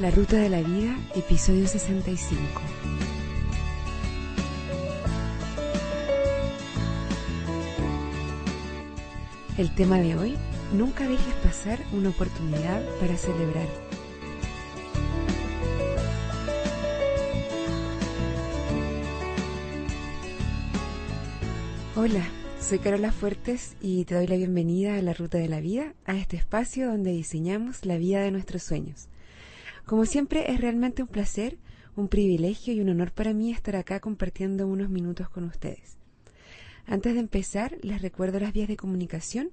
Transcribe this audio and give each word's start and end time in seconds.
La 0.00 0.10
Ruta 0.10 0.38
de 0.38 0.48
la 0.48 0.62
Vida, 0.62 0.98
episodio 1.14 1.68
65. 1.68 2.42
El 9.58 9.74
tema 9.74 9.98
de 9.98 10.16
hoy, 10.16 10.38
nunca 10.72 11.06
dejes 11.06 11.34
pasar 11.44 11.80
una 11.92 12.08
oportunidad 12.08 12.82
para 12.98 13.14
celebrar. 13.18 13.68
Hola, 21.94 22.26
soy 22.58 22.78
Carola 22.78 23.12
Fuertes 23.12 23.76
y 23.82 24.06
te 24.06 24.14
doy 24.14 24.28
la 24.28 24.36
bienvenida 24.36 24.94
a 24.94 25.02
la 25.02 25.12
Ruta 25.12 25.36
de 25.36 25.48
la 25.50 25.60
Vida, 25.60 25.92
a 26.06 26.16
este 26.16 26.38
espacio 26.38 26.88
donde 26.88 27.10
diseñamos 27.10 27.84
la 27.84 27.98
vida 27.98 28.22
de 28.22 28.30
nuestros 28.30 28.62
sueños. 28.62 29.09
Como 29.90 30.06
siempre, 30.06 30.52
es 30.52 30.60
realmente 30.60 31.02
un 31.02 31.08
placer, 31.08 31.58
un 31.96 32.06
privilegio 32.06 32.72
y 32.72 32.80
un 32.80 32.90
honor 32.90 33.10
para 33.10 33.34
mí 33.34 33.50
estar 33.50 33.74
acá 33.74 33.98
compartiendo 33.98 34.68
unos 34.68 34.88
minutos 34.88 35.28
con 35.28 35.42
ustedes. 35.42 35.96
Antes 36.86 37.14
de 37.14 37.18
empezar, 37.18 37.76
les 37.82 38.00
recuerdo 38.00 38.38
las 38.38 38.52
vías 38.52 38.68
de 38.68 38.76
comunicación 38.76 39.50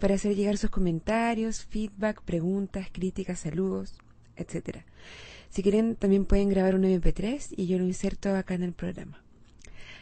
para 0.00 0.16
hacer 0.16 0.34
llegar 0.34 0.56
sus 0.56 0.70
comentarios, 0.70 1.64
feedback, 1.66 2.20
preguntas, 2.22 2.88
críticas, 2.90 3.38
saludos, 3.38 3.96
etc. 4.34 4.78
Si 5.50 5.62
quieren, 5.62 5.94
también 5.94 6.24
pueden 6.24 6.48
grabar 6.48 6.74
un 6.74 6.82
MP3 6.82 7.54
y 7.56 7.68
yo 7.68 7.78
lo 7.78 7.84
inserto 7.84 8.34
acá 8.34 8.54
en 8.54 8.64
el 8.64 8.72
programa. 8.72 9.22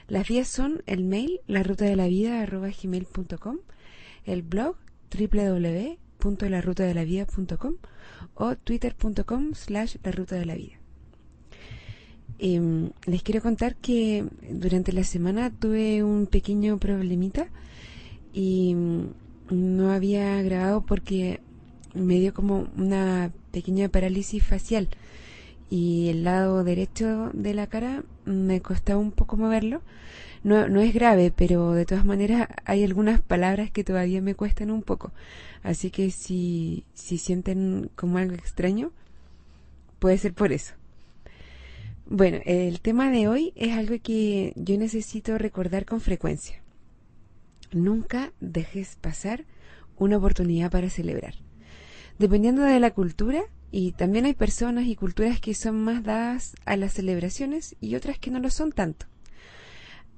Las 0.08 0.26
vías 0.26 0.48
son 0.48 0.82
el 0.86 1.04
mail, 1.04 1.42
la 1.46 1.62
ruta 1.62 1.84
de 1.84 1.96
la 1.96 2.06
vida, 2.06 2.42
el 4.24 4.42
blog 4.42 4.76
www.larutadelavida.com 6.24 7.74
o 8.34 8.56
twitter.com 8.56 9.54
slash 9.54 9.96
la 10.02 10.36
de 10.36 10.46
la 10.46 10.54
vida. 10.54 10.74
Em, 12.38 12.90
les 13.06 13.22
quiero 13.22 13.40
contar 13.40 13.76
que 13.76 14.24
durante 14.50 14.92
la 14.92 15.04
semana 15.04 15.50
tuve 15.50 16.02
un 16.02 16.26
pequeño 16.26 16.78
problemita 16.78 17.48
y 18.32 18.74
no 19.50 19.92
había 19.92 20.42
grabado 20.42 20.84
porque 20.84 21.40
me 21.94 22.18
dio 22.18 22.34
como 22.34 22.66
una 22.76 23.30
pequeña 23.52 23.88
parálisis 23.88 24.42
facial 24.42 24.88
y 25.74 26.08
el 26.08 26.22
lado 26.22 26.62
derecho 26.62 27.30
de 27.32 27.52
la 27.52 27.66
cara 27.66 28.04
me 28.24 28.62
costaba 28.62 29.00
un 29.00 29.10
poco 29.10 29.36
moverlo. 29.36 29.82
No, 30.44 30.68
no 30.68 30.80
es 30.80 30.94
grave, 30.94 31.32
pero 31.34 31.72
de 31.72 31.84
todas 31.84 32.04
maneras 32.04 32.46
hay 32.64 32.84
algunas 32.84 33.20
palabras 33.20 33.72
que 33.72 33.82
todavía 33.82 34.22
me 34.22 34.36
cuestan 34.36 34.70
un 34.70 34.82
poco. 34.82 35.10
Así 35.64 35.90
que 35.90 36.12
si, 36.12 36.84
si 36.94 37.18
sienten 37.18 37.90
como 37.96 38.18
algo 38.18 38.36
extraño, 38.36 38.92
puede 39.98 40.16
ser 40.16 40.32
por 40.32 40.52
eso. 40.52 40.74
Bueno, 42.06 42.38
el 42.44 42.80
tema 42.80 43.10
de 43.10 43.26
hoy 43.26 43.52
es 43.56 43.76
algo 43.76 43.96
que 44.00 44.52
yo 44.54 44.78
necesito 44.78 45.38
recordar 45.38 45.86
con 45.86 46.00
frecuencia. 46.00 46.62
Nunca 47.72 48.32
dejes 48.38 48.94
pasar 48.94 49.44
una 49.96 50.18
oportunidad 50.18 50.70
para 50.70 50.88
celebrar. 50.88 51.34
Dependiendo 52.20 52.62
de 52.62 52.78
la 52.78 52.92
cultura, 52.92 53.42
y 53.76 53.90
también 53.90 54.24
hay 54.24 54.34
personas 54.34 54.86
y 54.86 54.94
culturas 54.94 55.40
que 55.40 55.52
son 55.52 55.82
más 55.82 56.04
dadas 56.04 56.54
a 56.64 56.76
las 56.76 56.92
celebraciones 56.92 57.74
y 57.80 57.96
otras 57.96 58.20
que 58.20 58.30
no 58.30 58.38
lo 58.38 58.48
son 58.48 58.70
tanto. 58.70 59.06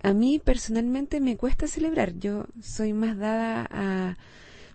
A 0.02 0.12
mí 0.12 0.38
personalmente 0.38 1.20
me 1.20 1.38
cuesta 1.38 1.66
celebrar. 1.66 2.18
Yo 2.18 2.44
soy 2.60 2.92
más 2.92 3.16
dada 3.16 3.66
a 3.70 4.18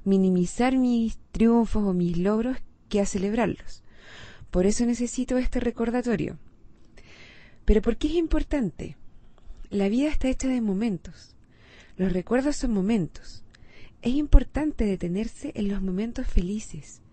minimizar 0.04 0.78
mis 0.78 1.20
triunfos 1.32 1.84
o 1.84 1.94
mis 1.94 2.18
logros 2.18 2.58
que 2.90 3.00
a 3.00 3.06
celebrarlos. 3.06 3.84
Por 4.50 4.66
eso 4.66 4.84
necesito 4.88 5.38
este 5.38 5.60
recordatorio. 5.60 6.40
Pero 7.66 7.84
¿por 7.84 7.98
qué 7.98 8.08
es 8.08 8.16
importante? 8.16 8.98
La 9.70 9.90
vida 9.90 10.10
está 10.10 10.28
hecha 10.28 10.48
de 10.48 10.60
momentos. 10.60 11.36
Los 11.98 12.14
recuerdos 12.14 12.56
son 12.56 12.74
momentos. 12.74 13.44
Es 14.02 14.16
importante 14.16 14.86
detenerse 14.86 15.52
en 15.54 15.68
los 15.68 15.84
momentos 15.84 16.26
felices, 16.26 17.04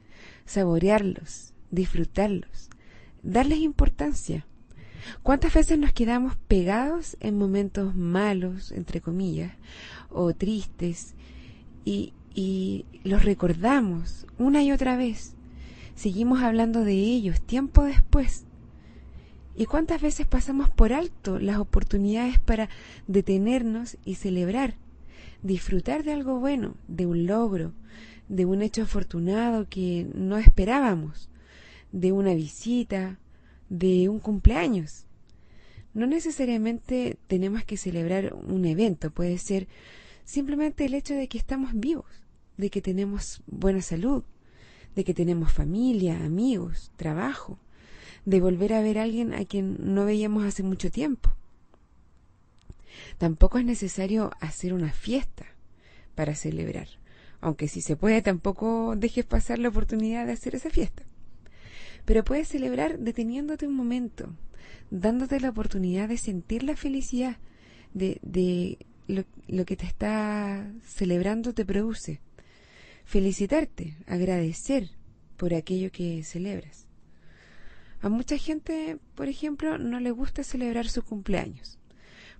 saborearlos, 0.46 1.52
disfrutarlos, 1.70 2.70
darles 3.22 3.58
importancia. 3.58 4.46
¿Cuántas 5.22 5.54
veces 5.54 5.78
nos 5.78 5.92
quedamos 5.92 6.36
pegados 6.48 7.16
en 7.20 7.38
momentos 7.38 7.94
malos, 7.94 8.72
entre 8.72 9.00
comillas, 9.00 9.52
o 10.10 10.34
tristes, 10.34 11.14
y, 11.84 12.12
y 12.34 12.84
los 13.04 13.24
recordamos 13.24 14.26
una 14.38 14.62
y 14.62 14.72
otra 14.72 14.96
vez? 14.96 15.34
Seguimos 15.94 16.42
hablando 16.42 16.84
de 16.84 16.94
ellos 16.94 17.40
tiempo 17.40 17.82
después. 17.82 18.44
¿Y 19.56 19.66
cuántas 19.66 20.00
veces 20.00 20.26
pasamos 20.26 20.70
por 20.70 20.92
alto 20.92 21.40
las 21.40 21.58
oportunidades 21.58 22.38
para 22.38 22.68
detenernos 23.08 23.96
y 24.04 24.14
celebrar, 24.14 24.74
disfrutar 25.42 26.04
de 26.04 26.12
algo 26.12 26.38
bueno, 26.38 26.76
de 26.86 27.06
un 27.06 27.26
logro, 27.26 27.72
de 28.28 28.44
un 28.44 28.62
hecho 28.62 28.82
afortunado 28.82 29.68
que 29.68 30.06
no 30.14 30.38
esperábamos, 30.38 31.28
de 31.92 32.12
una 32.12 32.34
visita, 32.34 33.18
de 33.68 34.08
un 34.08 34.18
cumpleaños? 34.18 35.06
No 35.94 36.06
necesariamente 36.06 37.16
tenemos 37.26 37.64
que 37.64 37.76
celebrar 37.76 38.34
un 38.34 38.64
evento, 38.64 39.10
puede 39.10 39.38
ser 39.38 39.68
simplemente 40.24 40.84
el 40.84 40.94
hecho 40.94 41.14
de 41.14 41.28
que 41.28 41.38
estamos 41.38 41.70
vivos, 41.74 42.06
de 42.56 42.70
que 42.70 42.82
tenemos 42.82 43.42
buena 43.46 43.82
salud, 43.82 44.22
de 44.94 45.04
que 45.04 45.14
tenemos 45.14 45.52
familia, 45.52 46.24
amigos, 46.24 46.92
trabajo 46.96 47.58
de 48.24 48.40
volver 48.40 48.74
a 48.74 48.82
ver 48.82 48.98
a 48.98 49.04
alguien 49.04 49.32
a 49.32 49.44
quien 49.46 49.78
no 49.80 50.04
veíamos 50.04 50.44
hace 50.44 50.62
mucho 50.62 50.90
tiempo. 50.90 51.30
Tampoco 53.16 53.58
es 53.58 53.64
necesario 53.64 54.30
hacer 54.40 54.74
una 54.74 54.92
fiesta 54.92 55.46
para 56.14 56.34
celebrar, 56.34 56.88
aunque 57.40 57.68
si 57.68 57.80
se 57.80 57.96
puede 57.96 58.20
tampoco 58.20 58.96
dejes 58.96 59.24
pasar 59.24 59.58
la 59.58 59.68
oportunidad 59.68 60.26
de 60.26 60.32
hacer 60.32 60.54
esa 60.54 60.68
fiesta. 60.68 61.04
Pero 62.08 62.24
puedes 62.24 62.48
celebrar 62.48 63.00
deteniéndote 63.00 63.66
un 63.66 63.74
momento, 63.74 64.34
dándote 64.90 65.40
la 65.40 65.50
oportunidad 65.50 66.08
de 66.08 66.16
sentir 66.16 66.62
la 66.62 66.74
felicidad 66.74 67.36
de, 67.92 68.18
de 68.22 68.78
lo, 69.08 69.24
lo 69.46 69.66
que 69.66 69.76
te 69.76 69.84
está 69.84 70.72
celebrando 70.82 71.52
te 71.52 71.66
produce. 71.66 72.22
Felicitarte, 73.04 73.94
agradecer 74.06 74.88
por 75.36 75.52
aquello 75.52 75.92
que 75.92 76.24
celebras. 76.24 76.86
A 78.00 78.08
mucha 78.08 78.38
gente, 78.38 78.96
por 79.14 79.28
ejemplo, 79.28 79.76
no 79.76 80.00
le 80.00 80.10
gusta 80.10 80.44
celebrar 80.44 80.88
su 80.88 81.02
cumpleaños, 81.02 81.78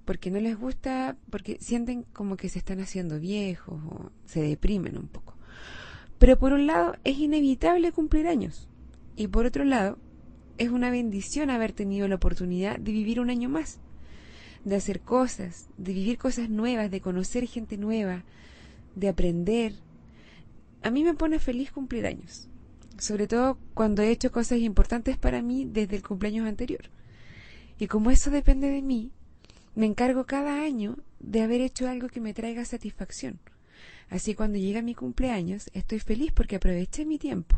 porque 0.06 0.30
no 0.30 0.40
les 0.40 0.56
gusta, 0.56 1.18
porque 1.28 1.58
sienten 1.60 2.04
como 2.14 2.38
que 2.38 2.48
se 2.48 2.58
están 2.58 2.80
haciendo 2.80 3.20
viejos 3.20 3.78
o 3.84 4.12
se 4.24 4.40
deprimen 4.40 4.96
un 4.96 5.08
poco. 5.08 5.34
Pero 6.18 6.38
por 6.38 6.54
un 6.54 6.66
lado 6.66 6.96
es 7.04 7.18
inevitable 7.18 7.92
cumplir 7.92 8.28
años 8.28 8.66
y 9.18 9.28
por 9.28 9.44
otro 9.44 9.64
lado 9.64 9.98
es 10.56 10.70
una 10.70 10.90
bendición 10.90 11.50
haber 11.50 11.72
tenido 11.72 12.08
la 12.08 12.14
oportunidad 12.14 12.78
de 12.78 12.92
vivir 12.92 13.20
un 13.20 13.28
año 13.28 13.50
más, 13.50 13.80
de 14.64 14.76
hacer 14.76 15.00
cosas, 15.00 15.68
de 15.76 15.92
vivir 15.92 16.16
cosas 16.16 16.48
nuevas, 16.48 16.90
de 16.90 17.02
conocer 17.02 17.46
gente 17.46 17.76
nueva, 17.76 18.24
de 18.94 19.10
aprender. 19.10 19.74
A 20.82 20.90
mí 20.90 21.04
me 21.04 21.12
pone 21.12 21.38
feliz 21.38 21.70
cumplir 21.70 22.06
años 22.06 22.48
sobre 22.98 23.28
todo 23.28 23.58
cuando 23.74 24.02
he 24.02 24.10
hecho 24.10 24.32
cosas 24.32 24.58
importantes 24.58 25.16
para 25.16 25.40
mí 25.40 25.64
desde 25.64 25.96
el 25.96 26.02
cumpleaños 26.02 26.46
anterior. 26.46 26.90
Y 27.78 27.86
como 27.86 28.10
eso 28.10 28.30
depende 28.30 28.68
de 28.68 28.82
mí, 28.82 29.12
me 29.74 29.86
encargo 29.86 30.26
cada 30.26 30.62
año 30.62 30.98
de 31.20 31.42
haber 31.42 31.60
hecho 31.60 31.88
algo 31.88 32.08
que 32.08 32.20
me 32.20 32.34
traiga 32.34 32.64
satisfacción. 32.64 33.38
Así 34.10 34.34
cuando 34.34 34.58
llega 34.58 34.82
mi 34.82 34.94
cumpleaños 34.94 35.70
estoy 35.74 36.00
feliz 36.00 36.32
porque 36.32 36.56
aproveché 36.56 37.04
mi 37.04 37.18
tiempo. 37.18 37.56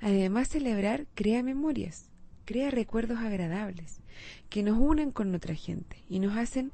Además, 0.00 0.48
celebrar 0.48 1.06
crea 1.14 1.42
memorias, 1.42 2.10
crea 2.44 2.70
recuerdos 2.70 3.18
agradables 3.18 4.00
que 4.48 4.62
nos 4.62 4.78
unen 4.78 5.10
con 5.10 5.34
otra 5.34 5.54
gente 5.54 6.04
y 6.08 6.20
nos 6.20 6.36
hacen 6.36 6.72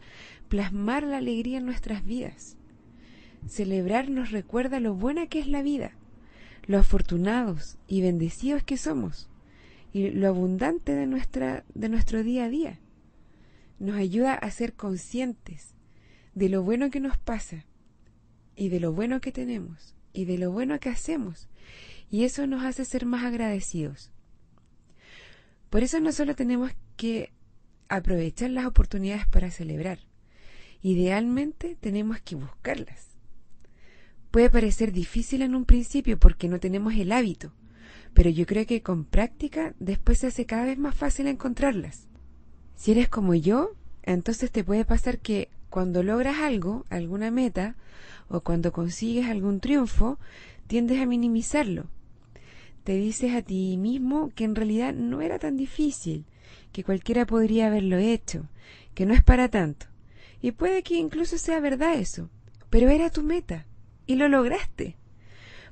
plasmar 0.48 1.02
la 1.02 1.18
alegría 1.18 1.58
en 1.58 1.66
nuestras 1.66 2.04
vidas. 2.04 2.56
Celebrar 3.48 4.10
nos 4.10 4.30
recuerda 4.30 4.80
lo 4.80 4.94
buena 4.94 5.26
que 5.26 5.38
es 5.38 5.46
la 5.46 5.62
vida 5.62 5.92
lo 6.66 6.78
afortunados 6.78 7.76
y 7.86 8.00
bendecidos 8.00 8.62
que 8.62 8.76
somos 8.76 9.28
y 9.92 10.10
lo 10.10 10.28
abundante 10.28 10.94
de, 10.94 11.06
nuestra, 11.06 11.64
de 11.74 11.88
nuestro 11.88 12.22
día 12.22 12.44
a 12.44 12.48
día. 12.48 12.80
Nos 13.78 13.96
ayuda 13.96 14.34
a 14.34 14.50
ser 14.50 14.72
conscientes 14.72 15.74
de 16.34 16.48
lo 16.48 16.62
bueno 16.62 16.90
que 16.90 17.00
nos 17.00 17.18
pasa 17.18 17.64
y 18.56 18.68
de 18.68 18.80
lo 18.80 18.92
bueno 18.92 19.20
que 19.20 19.32
tenemos 19.32 19.94
y 20.12 20.24
de 20.24 20.38
lo 20.38 20.50
bueno 20.50 20.78
que 20.80 20.88
hacemos 20.88 21.48
y 22.10 22.24
eso 22.24 22.46
nos 22.46 22.64
hace 22.64 22.84
ser 22.84 23.06
más 23.06 23.24
agradecidos. 23.24 24.10
Por 25.70 25.82
eso 25.82 26.00
no 26.00 26.12
solo 26.12 26.34
tenemos 26.34 26.72
que 26.96 27.32
aprovechar 27.88 28.50
las 28.50 28.66
oportunidades 28.66 29.26
para 29.26 29.50
celebrar, 29.50 29.98
idealmente 30.82 31.76
tenemos 31.80 32.20
que 32.20 32.36
buscarlas 32.36 33.14
puede 34.34 34.50
parecer 34.50 34.90
difícil 34.90 35.42
en 35.42 35.54
un 35.54 35.64
principio 35.64 36.18
porque 36.18 36.48
no 36.48 36.58
tenemos 36.58 36.94
el 36.94 37.12
hábito, 37.12 37.52
pero 38.14 38.30
yo 38.30 38.46
creo 38.46 38.66
que 38.66 38.82
con 38.82 39.04
práctica 39.04 39.74
después 39.78 40.18
se 40.18 40.26
hace 40.26 40.44
cada 40.44 40.64
vez 40.64 40.76
más 40.76 40.96
fácil 40.96 41.28
encontrarlas. 41.28 42.08
Si 42.74 42.90
eres 42.90 43.08
como 43.08 43.36
yo, 43.36 43.76
entonces 44.02 44.50
te 44.50 44.64
puede 44.64 44.84
pasar 44.84 45.20
que 45.20 45.50
cuando 45.70 46.02
logras 46.02 46.38
algo, 46.38 46.84
alguna 46.90 47.30
meta, 47.30 47.76
o 48.28 48.40
cuando 48.40 48.72
consigues 48.72 49.26
algún 49.26 49.60
triunfo, 49.60 50.18
tiendes 50.66 51.00
a 51.00 51.06
minimizarlo. 51.06 51.86
Te 52.84 52.96
dices 52.96 53.34
a 53.34 53.42
ti 53.42 53.76
mismo 53.76 54.30
que 54.34 54.44
en 54.44 54.54
realidad 54.54 54.94
no 54.94 55.20
era 55.20 55.38
tan 55.38 55.56
difícil, 55.56 56.24
que 56.72 56.84
cualquiera 56.84 57.26
podría 57.26 57.68
haberlo 57.68 57.96
hecho, 57.96 58.48
que 58.94 59.06
no 59.06 59.14
es 59.14 59.22
para 59.22 59.48
tanto. 59.48 59.86
Y 60.42 60.52
puede 60.52 60.82
que 60.82 60.96
incluso 60.96 61.38
sea 61.38 61.60
verdad 61.60 61.94
eso, 61.94 62.28
pero 62.68 62.90
era 62.90 63.10
tu 63.10 63.22
meta 63.22 63.66
y 64.06 64.16
lo 64.16 64.28
lograste. 64.28 64.96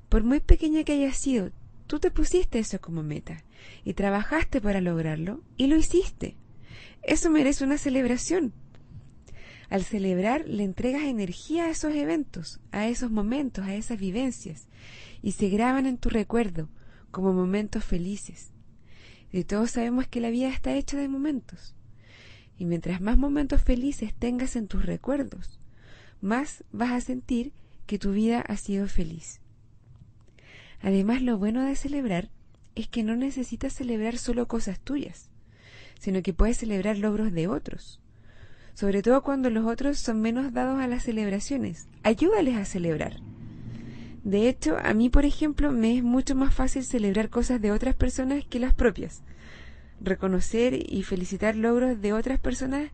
Por 0.08 0.24
muy 0.24 0.40
pequeña 0.40 0.84
que 0.84 0.92
haya 0.92 1.12
sido, 1.12 1.50
tú 1.86 1.98
te 1.98 2.10
pusiste 2.10 2.58
eso 2.58 2.80
como 2.80 3.02
meta 3.02 3.44
y 3.84 3.94
trabajaste 3.94 4.60
para 4.60 4.80
lograrlo 4.80 5.42
y 5.56 5.66
lo 5.66 5.76
hiciste. 5.76 6.36
Eso 7.02 7.30
merece 7.30 7.64
una 7.64 7.78
celebración. 7.78 8.52
Al 9.72 9.84
celebrar 9.84 10.46
le 10.46 10.64
entregas 10.64 11.04
energía 11.04 11.64
a 11.64 11.70
esos 11.70 11.94
eventos, 11.94 12.60
a 12.72 12.88
esos 12.88 13.10
momentos, 13.10 13.64
a 13.64 13.74
esas 13.74 13.98
vivencias, 13.98 14.68
y 15.22 15.32
se 15.32 15.48
graban 15.48 15.86
en 15.86 15.96
tu 15.96 16.10
recuerdo 16.10 16.68
como 17.10 17.32
momentos 17.32 17.82
felices. 17.82 18.50
Y 19.32 19.44
todos 19.44 19.70
sabemos 19.70 20.06
que 20.06 20.20
la 20.20 20.28
vida 20.28 20.50
está 20.50 20.74
hecha 20.74 20.98
de 20.98 21.08
momentos. 21.08 21.74
Y 22.58 22.66
mientras 22.66 23.00
más 23.00 23.16
momentos 23.16 23.62
felices 23.62 24.12
tengas 24.12 24.56
en 24.56 24.68
tus 24.68 24.84
recuerdos, 24.84 25.58
más 26.20 26.64
vas 26.70 26.92
a 26.92 27.00
sentir 27.00 27.54
que 27.86 27.98
tu 27.98 28.12
vida 28.12 28.42
ha 28.42 28.58
sido 28.58 28.86
feliz. 28.88 29.40
Además, 30.82 31.22
lo 31.22 31.38
bueno 31.38 31.64
de 31.64 31.76
celebrar 31.76 32.28
es 32.74 32.88
que 32.88 33.04
no 33.04 33.16
necesitas 33.16 33.72
celebrar 33.72 34.18
solo 34.18 34.46
cosas 34.48 34.80
tuyas, 34.80 35.30
sino 35.98 36.20
que 36.20 36.34
puedes 36.34 36.58
celebrar 36.58 36.98
logros 36.98 37.32
de 37.32 37.48
otros. 37.48 38.01
Sobre 38.74 39.02
todo 39.02 39.22
cuando 39.22 39.50
los 39.50 39.66
otros 39.66 39.98
son 39.98 40.20
menos 40.20 40.52
dados 40.52 40.80
a 40.80 40.86
las 40.86 41.04
celebraciones. 41.04 41.88
Ayúdales 42.02 42.56
a 42.56 42.64
celebrar. 42.64 43.20
De 44.24 44.48
hecho, 44.48 44.76
a 44.82 44.94
mí, 44.94 45.10
por 45.10 45.24
ejemplo, 45.24 45.72
me 45.72 45.96
es 45.96 46.02
mucho 46.02 46.34
más 46.34 46.54
fácil 46.54 46.84
celebrar 46.84 47.28
cosas 47.28 47.60
de 47.60 47.72
otras 47.72 47.94
personas 47.94 48.44
que 48.44 48.60
las 48.60 48.72
propias. 48.72 49.22
Reconocer 50.00 50.74
y 50.74 51.02
felicitar 51.02 51.56
logros 51.56 52.00
de 52.00 52.12
otras 52.12 52.38
personas 52.38 52.90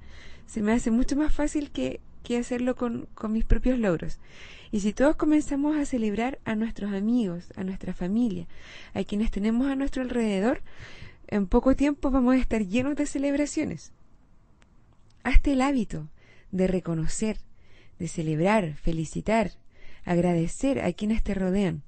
se 0.47 0.63
me 0.63 0.73
hace 0.73 0.91
mucho 0.91 1.17
más 1.17 1.35
fácil 1.35 1.71
que, 1.71 2.01
que 2.23 2.39
hacerlo 2.39 2.77
con, 2.77 3.07
con 3.15 3.33
mis 3.33 3.45
propios 3.45 3.79
logros. 3.79 4.19
Y 4.73 4.81
si 4.81 4.93
todos 4.93 5.17
comenzamos 5.17 5.77
a 5.77 5.85
celebrar 5.85 6.39
a 6.45 6.55
nuestros 6.55 6.93
amigos, 6.93 7.53
a 7.57 7.65
nuestra 7.65 7.93
familia, 7.93 8.47
a 8.95 9.05
quienes 9.05 9.31
tenemos 9.31 9.69
a 9.69 9.77
nuestro 9.77 10.03
alrededor, 10.03 10.63
en 11.27 11.47
poco 11.47 11.77
tiempo 11.77 12.11
vamos 12.11 12.35
a 12.35 12.39
estar 12.39 12.67
llenos 12.67 12.97
de 12.97 13.07
celebraciones. 13.07 13.93
Hazte 15.23 15.53
el 15.53 15.61
hábito 15.61 16.09
de 16.50 16.67
reconocer, 16.67 17.38
de 17.99 18.09
celebrar, 18.09 18.75
felicitar, 18.76 19.53
agradecer 20.05 20.81
a 20.81 20.93
quienes 20.93 21.23
te 21.23 21.35
rodean. 21.35 21.82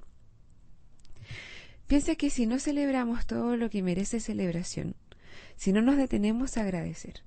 Piensa 1.87 2.15
que 2.15 2.31
si 2.31 2.47
no 2.47 2.59
celebramos 2.59 3.27
todo 3.27 3.57
lo 3.57 3.71
que 3.71 3.83
merece 3.83 4.21
celebración, 4.21 4.95
si 5.57 5.73
no 5.73 5.83
nos 5.83 5.97
detenemos 5.97 6.57
a 6.57 6.63
agradecer, 6.63 7.23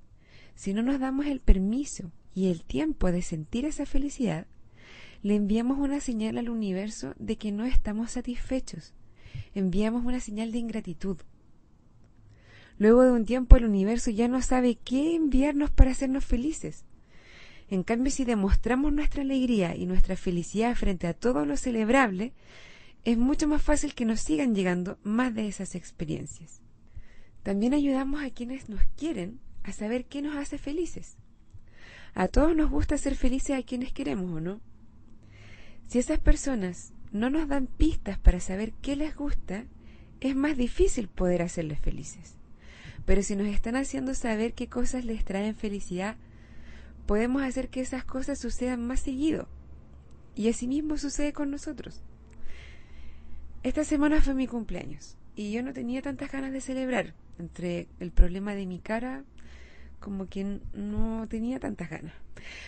si 0.55 0.73
no 0.73 0.83
nos 0.83 0.99
damos 0.99 1.25
el 1.25 1.39
permiso 1.39 2.11
y 2.33 2.47
el 2.47 2.63
tiempo 2.63 3.11
de 3.11 3.21
sentir 3.21 3.65
esa 3.65 3.85
felicidad, 3.85 4.47
le 5.21 5.35
enviamos 5.35 5.79
una 5.79 5.99
señal 5.99 6.37
al 6.37 6.49
universo 6.49 7.13
de 7.17 7.37
que 7.37 7.51
no 7.51 7.65
estamos 7.65 8.11
satisfechos. 8.11 8.93
Enviamos 9.55 10.05
una 10.05 10.19
señal 10.19 10.51
de 10.51 10.57
ingratitud. 10.59 11.17
Luego 12.77 13.03
de 13.03 13.11
un 13.11 13.25
tiempo 13.25 13.55
el 13.55 13.65
universo 13.65 14.11
ya 14.11 14.27
no 14.27 14.41
sabe 14.41 14.75
qué 14.75 15.15
enviarnos 15.15 15.71
para 15.71 15.91
hacernos 15.91 16.25
felices. 16.25 16.85
En 17.69 17.83
cambio, 17.83 18.11
si 18.11 18.25
demostramos 18.25 18.93
nuestra 18.93 19.21
alegría 19.21 19.75
y 19.75 19.85
nuestra 19.85 20.15
felicidad 20.15 20.75
frente 20.75 21.07
a 21.07 21.13
todo 21.13 21.45
lo 21.45 21.57
celebrable, 21.57 22.33
es 23.03 23.17
mucho 23.17 23.47
más 23.47 23.61
fácil 23.61 23.93
que 23.93 24.05
nos 24.05 24.21
sigan 24.21 24.55
llegando 24.55 24.97
más 25.03 25.33
de 25.33 25.47
esas 25.47 25.75
experiencias. 25.75 26.61
También 27.43 27.73
ayudamos 27.73 28.23
a 28.23 28.29
quienes 28.29 28.69
nos 28.69 28.83
quieren 28.97 29.39
a 29.63 29.71
saber 29.71 30.05
qué 30.05 30.21
nos 30.21 30.35
hace 30.35 30.57
felices. 30.57 31.17
A 32.15 32.27
todos 32.27 32.55
nos 32.55 32.69
gusta 32.69 32.97
ser 32.97 33.15
felices 33.15 33.57
a 33.57 33.63
quienes 33.63 33.91
queremos, 33.91 34.31
¿o 34.31 34.39
no? 34.39 34.61
Si 35.87 35.99
esas 35.99 36.19
personas 36.19 36.93
no 37.11 37.29
nos 37.29 37.47
dan 37.47 37.67
pistas 37.67 38.17
para 38.17 38.39
saber 38.39 38.73
qué 38.81 38.95
les 38.95 39.15
gusta, 39.15 39.65
es 40.21 40.35
más 40.35 40.57
difícil 40.57 41.07
poder 41.07 41.41
hacerles 41.41 41.79
felices. 41.79 42.35
Pero 43.05 43.21
si 43.21 43.35
nos 43.35 43.47
están 43.47 43.75
haciendo 43.75 44.13
saber 44.13 44.53
qué 44.53 44.67
cosas 44.67 45.05
les 45.05 45.25
traen 45.25 45.55
felicidad, 45.55 46.15
podemos 47.05 47.41
hacer 47.41 47.69
que 47.69 47.81
esas 47.81 48.05
cosas 48.05 48.39
sucedan 48.39 48.85
más 48.85 49.01
seguido. 49.01 49.47
Y 50.35 50.49
así 50.49 50.67
mismo 50.67 50.97
sucede 50.97 51.33
con 51.33 51.51
nosotros. 51.51 52.01
Esta 53.63 53.83
semana 53.83 54.21
fue 54.21 54.33
mi 54.33 54.47
cumpleaños 54.47 55.17
y 55.35 55.51
yo 55.51 55.63
no 55.63 55.73
tenía 55.73 56.01
tantas 56.01 56.31
ganas 56.31 56.51
de 56.51 56.61
celebrar. 56.61 57.13
Entre 57.39 57.87
el 57.99 58.11
problema 58.11 58.53
de 58.53 58.65
mi 58.65 58.79
cara, 58.79 59.23
como 59.99 60.27
que 60.27 60.59
no 60.73 61.27
tenía 61.29 61.59
tantas 61.59 61.89
ganas. 61.89 62.13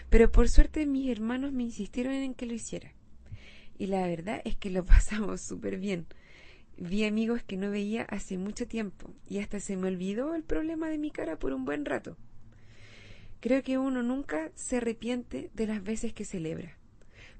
Pero 0.09 0.31
por 0.31 0.49
suerte 0.49 0.85
mis 0.85 1.09
hermanos 1.09 1.51
me 1.51 1.63
insistieron 1.63 2.13
en 2.13 2.33
que 2.33 2.45
lo 2.45 2.53
hiciera. 2.53 2.91
Y 3.77 3.87
la 3.87 4.07
verdad 4.07 4.41
es 4.45 4.55
que 4.55 4.69
lo 4.69 4.85
pasamos 4.85 5.41
súper 5.41 5.77
bien. 5.77 6.05
Vi 6.77 7.05
amigos 7.05 7.41
que 7.41 7.55
no 7.55 7.71
veía 7.71 8.03
hace 8.03 8.37
mucho 8.37 8.67
tiempo 8.67 9.13
y 9.29 9.39
hasta 9.39 9.59
se 9.59 9.77
me 9.77 9.87
olvidó 9.87 10.35
el 10.35 10.43
problema 10.43 10.89
de 10.89 10.97
mi 10.97 11.09
cara 11.09 11.39
por 11.39 11.53
un 11.53 11.63
buen 11.63 11.85
rato. 11.85 12.17
Creo 13.39 13.63
que 13.63 13.77
uno 13.77 14.03
nunca 14.03 14.51
se 14.55 14.77
arrepiente 14.77 15.51
de 15.53 15.67
las 15.67 15.83
veces 15.83 16.13
que 16.13 16.25
celebra, 16.25 16.77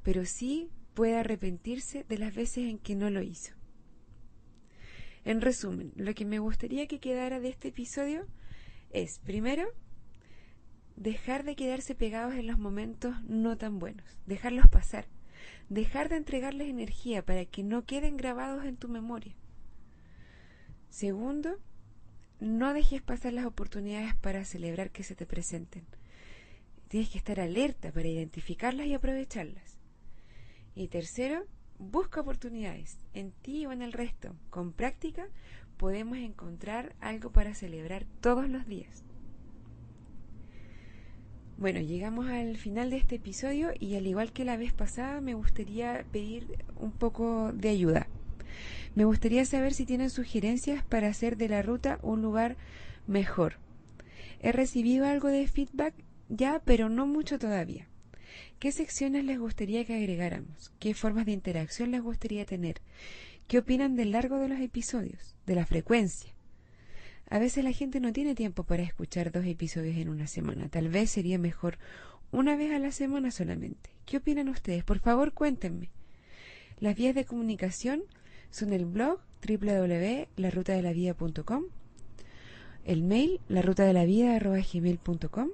pero 0.04 0.26
sí 0.26 0.70
puede 0.94 1.18
arrepentirse 1.18 2.06
de 2.08 2.18
las 2.18 2.34
veces 2.34 2.70
en 2.70 2.78
que 2.78 2.96
no 2.96 3.10
lo 3.10 3.22
hizo. 3.22 3.54
En 5.26 5.42
resumen, 5.42 5.92
lo 5.96 6.14
que 6.14 6.24
me 6.24 6.40
gustaría 6.40 6.88
que 6.88 7.00
quedara 7.00 7.40
de 7.40 7.50
este 7.50 7.70
episodio 7.70 8.28
es, 8.92 9.20
primero, 9.20 9.66
dejar 10.96 11.44
de 11.44 11.56
quedarse 11.56 11.96
pegados 11.96 12.36
en 12.36 12.48
los 12.48 12.58
momentos 12.58 13.22
no 13.24 13.58
tan 13.58 13.80
buenos, 13.80 14.06
dejarlos 14.26 14.68
pasar 14.68 15.08
dejar 15.70 16.10
de 16.10 16.18
entregarles 16.18 16.70
energía 16.70 17.24
para 17.26 17.46
que 17.46 17.64
no 17.64 17.86
queden 17.86 18.18
grabados 18.18 18.66
en 18.66 18.78
tu 18.78 18.88
memoria. 18.88 19.36
Segundo, 20.90 21.58
no 22.40 22.74
dejes 22.74 23.02
pasar 23.02 23.34
las 23.34 23.46
oportunidades 23.46 24.16
para 24.16 24.46
celebrar 24.46 24.92
que 24.92 25.04
se 25.04 25.16
te 25.16 25.26
presenten. 25.26 25.86
Tienes 26.88 27.10
que 27.10 27.18
estar 27.18 27.40
alerta 27.40 27.92
para 27.92 28.08
identificarlas 28.08 28.88
y 28.88 28.94
aprovecharlas. 28.94 29.78
Y 30.76 30.88
tercero, 30.88 31.46
busca 31.80 32.22
oportunidades 32.22 32.98
en 33.14 33.32
ti 33.32 33.66
o 33.66 33.72
en 33.72 33.82
el 33.82 33.94
resto. 33.94 34.36
Con 34.50 34.74
práctica 34.74 35.28
podemos 35.78 36.18
encontrar 36.18 36.96
algo 37.00 37.32
para 37.32 37.54
celebrar 37.54 38.06
todos 38.22 38.50
los 38.50 38.66
días. 38.66 39.04
Bueno, 41.58 41.80
llegamos 41.80 42.28
al 42.28 42.58
final 42.58 42.90
de 42.90 42.98
este 42.98 43.16
episodio 43.16 43.72
y 43.80 43.96
al 43.96 44.06
igual 44.06 44.34
que 44.34 44.44
la 44.44 44.58
vez 44.58 44.74
pasada 44.74 45.22
me 45.22 45.36
gustaría 45.36 46.06
pedir 46.12 46.66
un 46.76 46.92
poco 46.92 47.54
de 47.54 47.70
ayuda. 47.70 48.08
Me 48.94 49.06
gustaría 49.06 49.46
saber 49.46 49.74
si 49.74 49.86
tienen 49.86 50.10
sugerencias 50.10 50.84
para 50.84 51.08
hacer 51.08 51.38
de 51.38 51.48
la 51.48 51.62
ruta 51.62 51.98
un 52.02 52.22
lugar 52.22 52.58
mejor. 53.08 53.58
He 54.42 54.52
recibido 54.52 55.06
algo 55.06 55.30
de 55.30 55.48
feedback 55.48 55.94
ya, 56.28 56.62
pero 56.66 56.90
no 56.90 57.08
mucho 57.08 57.40
todavía. 57.40 57.88
¿Qué 58.60 58.74
secciones 58.74 59.24
les 59.24 59.40
gustaría 59.40 59.86
que 59.86 59.96
agregáramos? 59.96 60.74
¿Qué 60.80 60.94
formas 60.94 61.26
de 61.26 61.32
interacción 61.32 61.92
les 61.92 62.02
gustaría 62.02 62.46
tener? 62.46 62.82
¿Qué 63.48 63.60
opinan 63.60 63.96
del 63.96 64.12
largo 64.12 64.40
de 64.40 64.50
los 64.50 64.60
episodios? 64.60 65.38
¿De 65.46 65.56
la 65.56 65.66
frecuencia? 65.66 66.35
A 67.30 67.40
veces 67.40 67.64
la 67.64 67.72
gente 67.72 68.00
no 68.00 68.14
tiene 68.14 68.36
tiempo 68.36 68.64
para 68.64 68.84
escuchar 68.84 69.32
dos 69.32 69.46
episodios 69.46 69.98
en 69.98 70.10
una 70.10 70.28
semana. 70.28 70.70
Tal 70.70 70.90
vez 70.90 71.10
sería 71.10 71.40
mejor 71.40 71.80
una 72.32 72.56
vez 72.56 72.72
a 72.72 72.78
la 72.80 72.92
semana 72.92 73.32
solamente. 73.32 73.90
¿Qué 74.06 74.18
opinan 74.18 74.50
ustedes? 74.50 74.84
Por 74.84 75.00
favor, 75.00 75.34
cuéntenme. 75.34 75.90
Las 76.80 76.96
vías 76.96 77.16
de 77.16 77.26
comunicación 77.26 78.04
son 78.52 78.74
el 78.74 78.86
blog 78.86 79.20
www.larutadelavida.com, 79.48 81.64
el 82.84 83.04
mail 83.04 83.40
larutadelavida.gmail.com 83.48 85.50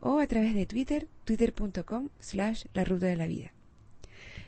o 0.00 0.20
a 0.20 0.26
través 0.26 0.54
de 0.54 0.66
Twitter, 0.66 1.08
twitter.com 1.24 2.10
slash 2.20 2.66
la 2.74 2.84
de 2.84 3.16
la 3.16 3.26
vida. 3.26 3.52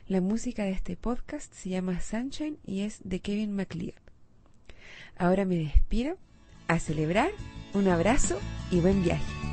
La 0.07 0.21
música 0.21 0.63
de 0.63 0.71
este 0.71 0.95
podcast 0.95 1.51
se 1.53 1.69
llama 1.69 1.99
Sunshine 1.99 2.57
y 2.65 2.81
es 2.81 2.99
de 3.03 3.19
Kevin 3.19 3.53
MacLeod. 3.53 3.95
Ahora 5.17 5.45
me 5.45 5.57
despido 5.57 6.17
a 6.67 6.79
celebrar, 6.79 7.29
un 7.73 7.87
abrazo 7.87 8.39
y 8.71 8.79
buen 8.79 9.03
viaje. 9.03 9.46